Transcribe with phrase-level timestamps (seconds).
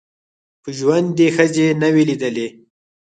[0.61, 2.47] په ژوند یې ښځي نه وې لیدلي